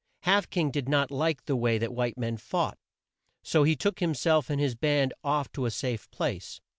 [0.21, 2.79] Half King did not like the way that white men fought,
[3.43, 6.59] so he took him self and his band off to a safe place.